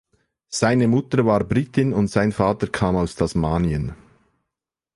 Seine 0.49 0.87
Mutter 0.87 1.27
war 1.27 1.43
Britin 1.43 1.93
und 1.93 2.07
sein 2.07 2.31
Vater 2.31 2.65
kam 2.65 2.95
aus 2.95 3.13
Tasmanien. 3.13 3.93